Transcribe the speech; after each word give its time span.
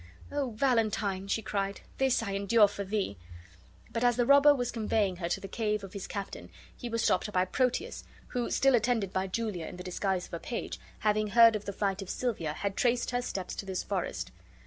"O 0.31 0.49
Valentine," 0.49 1.27
she 1.27 1.43
cried, 1.43 1.81
"this 1.99 2.23
I 2.23 2.31
endure 2.33 2.67
for 2.67 2.83
thee!" 2.83 3.17
But 3.91 4.03
as 4.03 4.15
the 4.15 4.25
robber 4.25 4.55
was 4.55 4.71
conveying 4.71 5.17
her 5.17 5.29
to 5.29 5.39
the 5.39 5.47
cave 5.47 5.83
of 5.83 5.93
his 5.93 6.07
captain 6.07 6.49
he 6.75 6.89
was 6.89 7.03
stopped 7.03 7.31
by 7.31 7.45
Proteus, 7.45 8.03
who, 8.29 8.49
still 8.49 8.73
attended 8.73 9.13
by 9.13 9.27
Julia 9.27 9.67
in 9.67 9.77
the 9.77 9.83
disguise 9.83 10.25
of 10.25 10.33
a 10.33 10.39
page, 10.39 10.79
having 11.01 11.27
heard 11.27 11.55
of 11.55 11.65
the 11.65 11.71
flight 11.71 12.01
of 12.01 12.09
Silvia, 12.09 12.53
had 12.53 12.75
traced 12.75 13.11
her 13.11 13.21
steps 13.21 13.53
to 13.57 13.65
this 13.67 13.83
forest. 13.83 14.31